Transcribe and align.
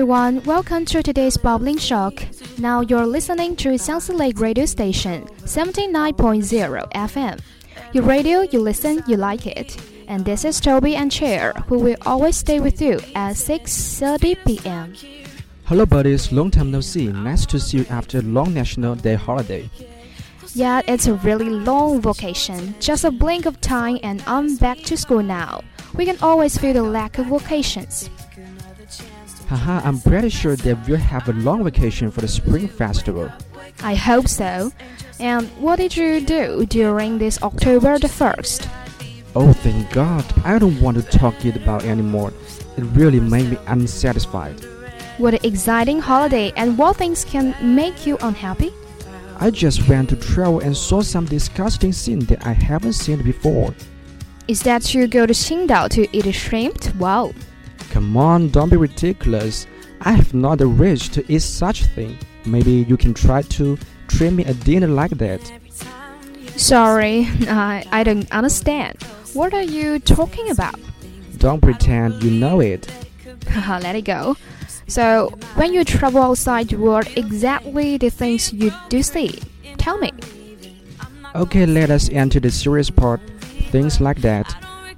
Everyone, 0.00 0.42
welcome 0.44 0.86
to 0.86 1.02
today's 1.02 1.36
Bubbling 1.36 1.76
Shock. 1.76 2.24
Now 2.58 2.80
you're 2.80 3.04
listening 3.04 3.54
to 3.56 3.68
Xiangsi 3.76 4.14
Lake 4.14 4.40
Radio 4.40 4.64
Station, 4.64 5.26
79.0 5.44 6.90
FM. 6.92 7.38
Your 7.92 8.04
radio, 8.04 8.40
you 8.40 8.60
listen, 8.60 9.02
you 9.06 9.18
like 9.18 9.46
it. 9.46 9.76
And 10.08 10.24
this 10.24 10.46
is 10.46 10.58
Tobby 10.58 10.96
and 10.96 11.12
Cheer, 11.12 11.52
who 11.66 11.78
will 11.78 11.98
always 12.06 12.38
stay 12.38 12.60
with 12.60 12.80
you 12.80 12.94
at 13.14 13.36
6.30 13.36 14.38
p.m. 14.46 14.94
Hello, 15.66 15.84
buddies. 15.84 16.32
Long 16.32 16.50
time 16.50 16.70
no 16.70 16.80
see. 16.80 17.08
Nice 17.08 17.44
to 17.44 17.60
see 17.60 17.80
you 17.80 17.86
after 17.90 18.20
a 18.20 18.22
long 18.22 18.54
National 18.54 18.94
Day 18.94 19.16
holiday. 19.16 19.68
Yeah, 20.54 20.80
it's 20.88 21.08
a 21.08 21.14
really 21.16 21.50
long 21.50 22.00
vacation. 22.00 22.74
Just 22.80 23.04
a 23.04 23.10
blink 23.10 23.44
of 23.44 23.60
time 23.60 23.98
and 24.02 24.24
I'm 24.26 24.56
back 24.56 24.78
to 24.78 24.96
school 24.96 25.22
now. 25.22 25.60
We 25.94 26.06
can 26.06 26.16
always 26.22 26.56
feel 26.56 26.72
the 26.72 26.82
lack 26.82 27.18
of 27.18 27.26
vacations. 27.26 28.08
Haha, 29.50 29.80
I'm 29.84 29.98
pretty 29.98 30.28
sure 30.28 30.54
that 30.54 30.86
we'll 30.86 30.96
have 30.96 31.28
a 31.28 31.32
long 31.32 31.64
vacation 31.64 32.12
for 32.12 32.20
the 32.20 32.28
Spring 32.28 32.68
Festival. 32.68 33.32
I 33.82 33.96
hope 33.96 34.28
so. 34.28 34.70
And 35.18 35.48
what 35.58 35.80
did 35.80 35.96
you 35.96 36.20
do 36.20 36.66
during 36.66 37.18
this 37.18 37.42
October 37.42 37.98
the 37.98 38.06
1st? 38.06 38.68
Oh, 39.34 39.52
thank 39.52 39.90
God. 39.90 40.24
I 40.44 40.60
don't 40.60 40.80
want 40.80 40.98
to 40.98 41.02
talk 41.02 41.44
it 41.44 41.56
about 41.56 41.82
anymore. 41.82 42.32
It 42.76 42.84
really 42.94 43.18
made 43.18 43.50
me 43.50 43.58
unsatisfied. 43.66 44.64
What 45.18 45.34
an 45.34 45.40
exciting 45.42 45.98
holiday 45.98 46.52
and 46.54 46.78
what 46.78 46.98
things 46.98 47.24
can 47.24 47.56
make 47.74 48.06
you 48.06 48.18
unhappy? 48.22 48.72
I 49.40 49.50
just 49.50 49.88
went 49.88 50.10
to 50.10 50.16
travel 50.16 50.60
and 50.60 50.76
saw 50.76 51.02
some 51.02 51.24
disgusting 51.24 51.92
scene 51.92 52.20
that 52.26 52.46
I 52.46 52.52
haven't 52.52 52.92
seen 52.92 53.20
before. 53.24 53.74
Is 54.46 54.62
that 54.62 54.94
you 54.94 55.08
go 55.08 55.26
to 55.26 55.32
Qingdao 55.32 55.88
to 55.88 56.06
eat 56.16 56.32
shrimp? 56.32 56.94
Wow. 56.94 57.32
Come 57.90 58.16
on, 58.16 58.48
don't 58.48 58.70
be 58.70 58.76
ridiculous. 58.76 59.66
I 60.00 60.12
have 60.12 60.32
not 60.32 60.58
the 60.58 60.68
wish 60.68 61.08
to 61.10 61.24
eat 61.32 61.42
such 61.42 61.84
thing. 61.86 62.16
Maybe 62.46 62.70
you 62.88 62.96
can 62.96 63.12
try 63.12 63.42
to 63.42 63.76
treat 64.08 64.32
me 64.32 64.44
a 64.44 64.54
dinner 64.54 64.86
like 64.86 65.10
that. 65.12 65.40
Sorry, 66.56 67.26
I, 67.48 67.84
I 67.90 68.04
don't 68.04 68.30
understand. 68.32 69.02
What 69.34 69.52
are 69.54 69.62
you 69.62 69.98
talking 69.98 70.50
about? 70.50 70.78
Don't 71.38 71.60
pretend 71.60 72.22
you 72.22 72.30
know 72.30 72.60
it. 72.60 72.90
Let 73.68 73.96
it 73.96 74.02
go. 74.02 74.36
So, 74.86 75.32
when 75.54 75.72
you 75.72 75.84
travel 75.84 76.22
outside, 76.22 76.72
what 76.72 77.16
exactly 77.16 77.96
the 77.96 78.10
things 78.10 78.52
you 78.52 78.72
do 78.88 79.02
see? 79.02 79.40
Tell 79.78 79.98
me. 79.98 80.12
Okay, 81.34 81.64
let 81.64 81.90
us 81.90 82.08
enter 82.10 82.40
the 82.40 82.50
serious 82.50 82.90
part. 82.90 83.20
Things 83.70 84.00
like 84.00 84.20
that. 84.22 84.52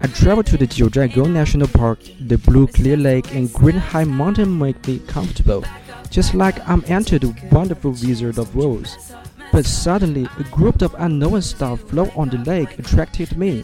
I 0.05 0.09
traveled 0.09 0.47
to 0.47 0.57
the 0.57 0.67
Jiuzhaigou 0.67 1.31
National 1.31 1.69
Park. 1.69 2.01
The 2.19 2.37
blue 2.37 2.67
clear 2.67 2.97
lake 2.97 3.33
and 3.37 3.53
green 3.53 3.77
high 3.77 4.03
mountain 4.03 4.59
make 4.59 4.85
me 4.85 4.99
comfortable, 5.07 5.65
just 6.11 6.35
like 6.35 6.59
I'm 6.69 6.83
entered 6.89 7.21
the 7.21 7.33
wonderful 7.53 7.93
Wizard 7.93 8.37
of 8.37 8.59
Oz. 8.59 9.15
But 9.53 9.65
suddenly, 9.65 10.27
a 10.41 10.43
group 10.45 10.83
of 10.83 10.97
unknown 10.99 11.41
stuff 11.43 11.83
float 11.83 12.11
on 12.17 12.31
the 12.31 12.39
lake 12.39 12.81
attracted 12.81 13.39
me. 13.39 13.63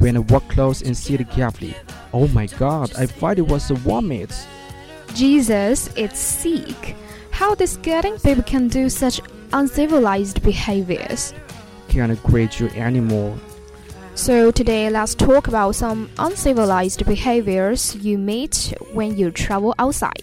When 0.00 0.16
I 0.16 0.20
walk 0.20 0.48
close 0.48 0.82
and 0.82 0.96
see 0.96 1.14
it 1.14 1.30
carefully, 1.30 1.76
oh 2.12 2.26
my 2.28 2.46
God! 2.46 2.92
I 2.96 3.06
thought 3.06 3.38
it 3.38 3.46
was 3.46 3.70
a 3.70 3.74
vomit. 3.74 4.34
Jesus, 5.14 5.88
it's 5.94 6.18
sick. 6.18 6.96
How 7.30 7.54
these 7.54 7.76
getting 7.76 8.18
people 8.18 8.42
can 8.42 8.66
do 8.66 8.88
such 8.88 9.20
uncivilized 9.52 10.42
behaviors. 10.42 11.32
Can't 11.88 12.20
grade 12.24 12.58
you 12.58 12.70
anymore. 12.70 13.38
So 14.16 14.50
today 14.50 14.88
let's 14.88 15.14
talk 15.14 15.46
about 15.46 15.74
some 15.74 16.08
uncivilized 16.18 17.04
behaviors 17.04 17.94
you 17.96 18.16
meet 18.16 18.72
when 18.94 19.16
you 19.18 19.30
travel 19.30 19.74
outside. 19.78 20.22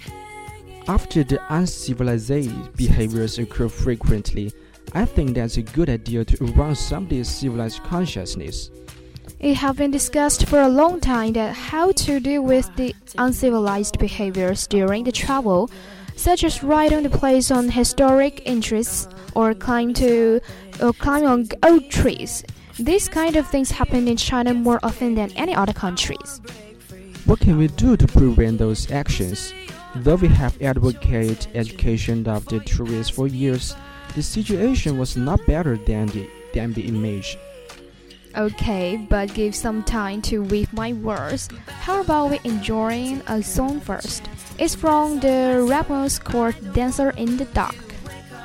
After 0.87 1.23
the 1.23 1.39
uncivilized 1.53 2.75
behaviors 2.75 3.37
occur 3.37 3.69
frequently, 3.69 4.51
I 4.93 5.05
think 5.05 5.35
that's 5.35 5.57
a 5.57 5.61
good 5.61 5.91
idea 5.91 6.25
to 6.25 6.43
arouse 6.43 6.79
somebody's 6.79 7.29
civilized 7.29 7.83
consciousness. 7.83 8.71
It 9.39 9.53
has 9.57 9.75
been 9.75 9.91
discussed 9.91 10.47
for 10.47 10.61
a 10.61 10.69
long 10.69 10.99
time 10.99 11.33
that 11.33 11.53
how 11.53 11.91
to 11.91 12.19
deal 12.19 12.41
with 12.41 12.75
the 12.75 12.95
uncivilized 13.19 13.99
behaviors 13.99 14.65
during 14.65 15.03
the 15.03 15.11
travel, 15.11 15.69
such 16.15 16.43
as 16.43 16.63
ride 16.63 16.93
on 16.93 17.03
the 17.03 17.11
place 17.11 17.51
on 17.51 17.69
historic 17.69 18.41
interests 18.45 19.07
or 19.35 19.53
climb 19.53 19.93
to 19.93 20.41
or 20.81 20.93
climb 20.93 21.25
on 21.25 21.47
old 21.61 21.91
trees. 21.91 22.43
These 22.83 23.07
kind 23.07 23.37
of 23.37 23.47
things 23.47 23.71
happen 23.71 24.09
in 24.09 24.17
China 24.17 24.53
more 24.53 24.77
often 24.83 25.15
than 25.15 25.31
any 25.37 25.55
other 25.55 25.71
countries. 25.71 26.41
What 27.23 27.39
can 27.39 27.57
we 27.57 27.69
do 27.69 27.95
to 27.95 28.05
prevent 28.05 28.57
those 28.57 28.91
actions? 28.91 29.53
Though 29.95 30.15
we 30.15 30.27
have 30.27 30.61
advocated 30.61 31.47
education 31.55 32.27
of 32.27 32.43
the 32.47 32.59
tourists 32.59 33.15
for 33.15 33.27
years, 33.27 33.73
the 34.15 34.21
situation 34.21 34.97
was 34.97 35.15
not 35.15 35.39
better 35.45 35.77
than 35.77 36.07
the, 36.07 36.29
than 36.53 36.73
the 36.73 36.81
image. 36.81 37.37
Okay, 38.35 38.97
but 38.97 39.33
give 39.33 39.55
some 39.55 39.83
time 39.83 40.21
to 40.23 40.43
weave 40.43 40.73
my 40.73 40.91
words. 40.91 41.47
How 41.67 42.01
about 42.01 42.31
we 42.31 42.41
enjoying 42.43 43.21
a 43.27 43.41
song 43.41 43.79
first? 43.79 44.27
It's 44.59 44.75
from 44.75 45.21
the 45.21 45.65
Ramos 45.69 46.19
Court 46.19 46.55
Dancer 46.73 47.11
in 47.11 47.37
the 47.37 47.45
Dark. 47.45 47.77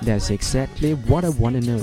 That's 0.02 0.30
exactly 0.30 0.94
what 0.94 1.24
I 1.24 1.30
want 1.30 1.60
to 1.60 1.60
know. 1.60 1.82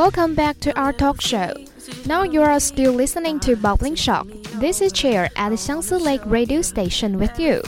Welcome 0.00 0.34
back 0.34 0.58
to 0.60 0.74
our 0.80 0.94
talk 0.94 1.20
show. 1.20 1.52
Now 2.06 2.22
you 2.22 2.40
are 2.40 2.58
still 2.58 2.94
listening 2.94 3.38
to 3.40 3.54
Bubbling 3.54 3.96
Shock. 3.96 4.26
This 4.54 4.80
is 4.80 4.92
Cheer 4.92 5.28
at 5.36 5.50
the 5.50 5.56
Xiangsi 5.56 6.00
Lake 6.00 6.22
radio 6.24 6.62
station 6.62 7.18
with 7.18 7.38
you. 7.38 7.60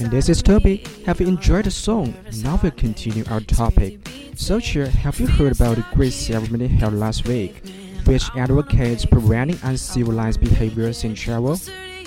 And 0.00 0.10
this 0.10 0.30
is 0.30 0.42
Tobby. 0.42 0.82
Have 1.04 1.20
you 1.20 1.26
enjoyed 1.26 1.66
the 1.66 1.70
song? 1.70 2.14
Now 2.42 2.58
we'll 2.62 2.72
continue 2.72 3.24
our 3.30 3.40
topic. 3.40 4.08
So, 4.36 4.58
Cheer, 4.58 4.86
have 4.86 5.20
you 5.20 5.26
heard 5.26 5.52
about 5.52 5.76
the 5.76 5.84
great 5.92 6.14
ceremony 6.14 6.66
held 6.66 6.94
last 6.94 7.28
week, 7.28 7.62
which 8.06 8.30
advocates 8.34 9.04
preventing 9.04 9.58
uncivilized 9.62 10.40
behaviors 10.40 11.04
in 11.04 11.14
travel? 11.14 11.58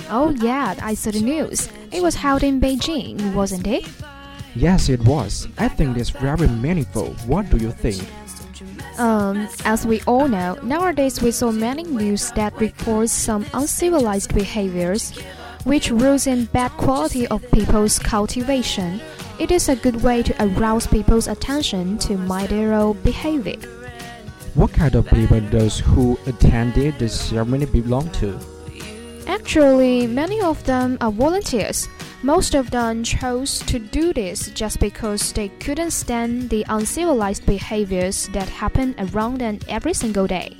Oh 0.09 0.31
yeah, 0.41 0.73
I 0.81 0.95
saw 0.95 1.11
the 1.11 1.21
news. 1.21 1.69
It 1.91 2.01
was 2.01 2.15
held 2.15 2.41
in 2.41 2.59
Beijing, 2.59 3.35
wasn't 3.35 3.67
it? 3.67 3.87
Yes, 4.55 4.89
it 4.89 5.01
was. 5.01 5.47
I 5.59 5.67
think 5.67 5.97
it's 5.97 6.09
very 6.09 6.47
meaningful. 6.47 7.13
What 7.27 7.51
do 7.51 7.57
you 7.57 7.69
think? 7.69 8.03
Um, 8.97 9.47
as 9.65 9.85
we 9.85 10.01
all 10.05 10.27
know, 10.27 10.57
nowadays 10.63 11.21
we 11.21 11.31
saw 11.31 11.51
many 11.51 11.83
news 11.83 12.31
that 12.31 12.53
reports 12.59 13.11
some 13.11 13.45
uncivilized 13.53 14.33
behaviors, 14.33 15.11
which 15.63 15.89
rules 15.89 16.27
in 16.27 16.45
bad 16.45 16.71
quality 16.71 17.27
of 17.27 17.41
people's 17.51 17.97
cultivation. 17.97 19.01
It 19.39 19.51
is 19.51 19.69
a 19.69 19.75
good 19.75 20.03
way 20.03 20.21
to 20.23 20.33
arouse 20.39 20.85
people's 20.85 21.27
attention 21.27 21.97
to 21.99 22.15
their 22.47 22.73
own 22.73 23.01
behavior. 23.01 23.57
What 24.53 24.71
kind 24.71 24.93
of 24.93 25.07
people 25.07 25.41
those 25.41 25.79
who 25.79 26.19
attended 26.27 26.99
the 26.99 27.09
ceremony 27.09 27.65
belong 27.65 28.11
to? 28.21 28.39
Actually, 29.25 30.05
many 30.05 30.41
of 30.41 30.63
them 30.65 30.97
are 31.01 31.11
volunteers. 31.11 31.87
Most 32.23 32.55
of 32.55 32.71
them 32.71 33.03
chose 33.03 33.59
to 33.67 33.77
do 33.79 34.13
this 34.13 34.49
just 34.51 34.79
because 34.79 35.33
they 35.33 35.49
couldn't 35.59 35.91
stand 35.91 36.49
the 36.49 36.65
uncivilized 36.69 37.45
behaviors 37.45 38.29
that 38.29 38.47
happen 38.47 38.95
around 38.97 39.39
them 39.39 39.59
every 39.67 39.93
single 39.93 40.25
day. 40.25 40.55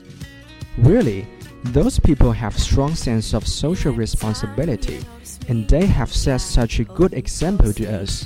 Really, 0.78 1.26
those 1.64 2.00
people 2.00 2.34
have 2.34 2.60
strong 2.60 2.96
sense 2.96 3.34
of 3.34 3.48
social 3.48 3.94
responsibility, 3.94 5.00
and 5.48 5.66
they 5.70 5.86
have 5.86 6.14
set 6.14 6.42
such 6.42 6.80
a 6.80 6.84
good 6.84 7.14
example 7.14 7.72
to 7.72 7.86
us. 8.02 8.26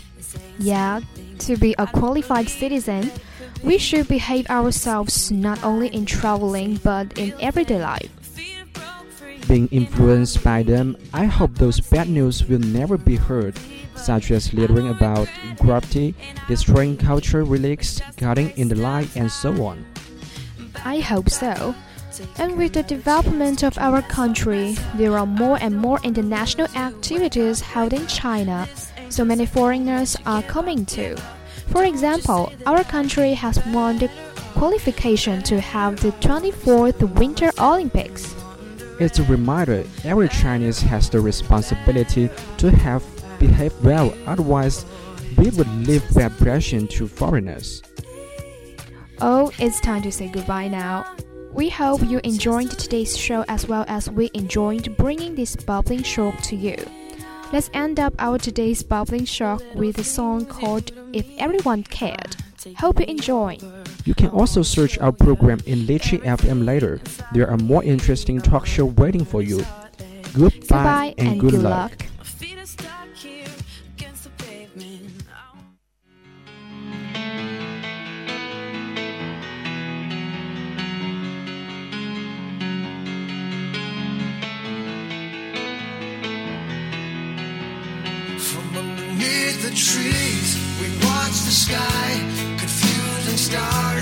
Yeah, 0.57 1.01
to 1.45 1.57
be 1.57 1.75
a 1.77 1.85
qualified 1.85 2.49
citizen, 2.49 3.11
we 3.63 3.77
should 3.77 4.07
behave 4.07 4.49
ourselves 4.49 5.29
not 5.31 5.63
only 5.63 5.89
in 5.89 6.07
traveling 6.07 6.77
but 6.83 7.15
in 7.19 7.35
everyday 7.39 7.79
life. 7.79 8.09
Being 9.47 9.67
influenced 9.69 10.43
by 10.43 10.63
them, 10.63 10.97
I 11.13 11.25
hope 11.25 11.55
those 11.55 11.79
bad 11.79 12.09
news 12.09 12.43
will 12.43 12.59
never 12.59 12.97
be 12.97 13.15
heard, 13.15 13.57
such 13.95 14.31
as 14.31 14.53
littering 14.53 14.89
about 14.89 15.29
graffiti, 15.57 16.15
destroying 16.47 16.97
cultural 16.97 17.47
relics, 17.47 18.01
cutting 18.17 18.49
in 18.57 18.67
the 18.67 18.75
line, 18.75 19.07
and 19.15 19.31
so 19.31 19.63
on. 19.63 19.85
I 20.83 20.99
hope 20.99 21.29
so. 21.29 21.73
And 22.37 22.57
with 22.57 22.73
the 22.73 22.83
development 22.83 23.63
of 23.63 23.77
our 23.77 24.01
country, 24.01 24.75
there 24.95 25.17
are 25.17 25.25
more 25.25 25.57
and 25.61 25.77
more 25.77 25.99
international 26.03 26.67
activities 26.75 27.61
held 27.61 27.93
in 27.93 28.05
China, 28.07 28.67
so 29.09 29.23
many 29.23 29.45
foreigners 29.45 30.17
are 30.25 30.43
coming 30.43 30.85
too. 30.85 31.15
For 31.67 31.85
example, 31.85 32.51
our 32.65 32.83
country 32.83 33.33
has 33.33 33.63
won 33.67 33.97
the 33.99 34.09
qualification 34.53 35.41
to 35.43 35.59
have 35.61 36.01
the 36.01 36.11
24th 36.13 37.15
Winter 37.15 37.51
Olympics. 37.59 38.35
It's 38.99 39.19
a 39.19 39.23
reminder 39.23 39.83
every 40.03 40.27
Chinese 40.29 40.81
has 40.81 41.09
the 41.09 41.19
responsibility 41.19 42.29
to 42.57 42.71
have 42.71 43.03
behaved 43.39 43.83
well, 43.83 44.11
otherwise, 44.25 44.85
we 45.37 45.51
would 45.51 45.69
leave 45.87 46.03
bad 46.15 46.31
impression 46.31 46.87
to 46.87 47.07
foreigners. 47.07 47.83
Oh, 49.21 49.51
it's 49.59 49.79
time 49.81 50.01
to 50.01 50.11
say 50.11 50.29
goodbye 50.29 50.67
now. 50.67 51.05
We 51.51 51.69
hope 51.69 52.01
you 52.03 52.19
enjoyed 52.23 52.71
today's 52.71 53.15
show 53.15 53.45
as 53.47 53.67
well 53.67 53.85
as 53.87 54.09
we 54.09 54.31
enjoyed 54.33 54.97
bringing 54.97 55.35
this 55.35 55.55
bubbling 55.55 56.03
shock 56.03 56.41
to 56.43 56.55
you. 56.55 56.77
Let's 57.53 57.69
end 57.73 57.99
up 57.99 58.13
our 58.19 58.37
today's 58.37 58.83
bubbling 58.83 59.25
shock 59.25 59.61
with 59.75 59.99
a 59.99 60.03
song 60.03 60.45
called 60.45 60.91
If 61.13 61.25
Everyone 61.37 61.83
Cared. 61.83 62.35
Hope 62.77 62.99
you 62.99 63.05
enjoy. 63.05 63.57
You 64.07 64.15
can 64.15 64.29
also 64.29 64.61
search 64.61 64.97
our 64.99 65.11
program 65.11 65.59
in 65.65 65.79
Litchi 65.79 66.23
FM 66.23 66.63
later. 66.63 67.01
There 67.33 67.45
are 67.49 67.57
more 67.57 67.83
interesting 67.83 68.39
talk 68.39 68.65
show 68.65 68.85
waiting 68.85 69.25
for 69.25 69.41
you. 69.41 69.65
Goodbye, 70.33 71.13
Goodbye 71.13 71.15
and, 71.17 71.41
good, 71.41 71.55
luck. 71.55 71.91
feet 71.91 72.06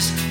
stars 0.01 0.24